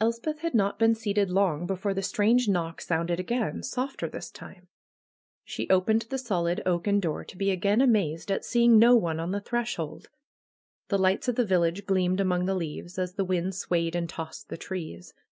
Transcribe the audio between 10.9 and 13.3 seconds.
lights of the village gleamed among the leaves, as the